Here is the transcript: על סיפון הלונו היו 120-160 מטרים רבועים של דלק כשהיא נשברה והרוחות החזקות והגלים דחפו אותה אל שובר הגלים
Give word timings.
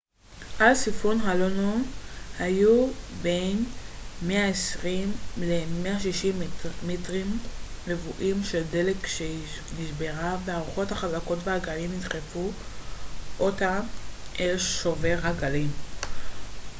על 0.59 0.75
סיפון 0.75 1.19
הלונו 1.21 1.75
היו 2.39 2.87
120-160 4.23 4.27
מטרים 6.87 7.27
רבועים 7.87 8.43
של 8.43 8.63
דלק 8.71 8.95
כשהיא 9.03 9.45
נשברה 9.79 10.37
והרוחות 10.45 10.91
החזקות 10.91 11.39
והגלים 11.43 11.99
דחפו 11.99 12.49
אותה 13.39 13.79
אל 14.39 14.57
שובר 14.57 15.17
הגלים 15.23 15.69